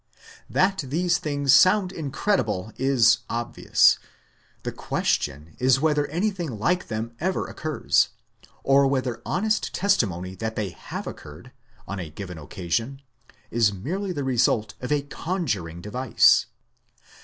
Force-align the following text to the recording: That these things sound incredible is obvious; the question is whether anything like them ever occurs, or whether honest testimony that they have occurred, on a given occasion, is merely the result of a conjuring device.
That 0.49 0.79
these 0.87 1.19
things 1.19 1.53
sound 1.53 1.91
incredible 1.91 2.73
is 2.75 3.19
obvious; 3.29 3.99
the 4.63 4.71
question 4.71 5.55
is 5.59 5.79
whether 5.79 6.07
anything 6.07 6.57
like 6.57 6.87
them 6.87 7.11
ever 7.19 7.45
occurs, 7.47 8.09
or 8.63 8.87
whether 8.87 9.21
honest 9.27 9.75
testimony 9.75 10.33
that 10.33 10.55
they 10.55 10.69
have 10.69 11.05
occurred, 11.05 11.51
on 11.87 11.99
a 11.99 12.09
given 12.09 12.39
occasion, 12.39 13.03
is 13.51 13.71
merely 13.73 14.11
the 14.11 14.23
result 14.23 14.73
of 14.81 14.91
a 14.91 15.03
conjuring 15.03 15.81
device. 15.83 16.47